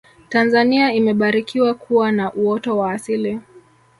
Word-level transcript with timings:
tanzania 0.29 0.93
imebarikiwa 0.93 1.73
kuwa 1.73 2.11
na 2.11 2.33
uoto 2.33 2.77
wa 2.77 2.91
asili 2.91 3.39